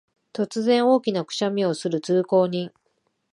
[0.33, 2.71] 突然、大きなくしゃみをする通行人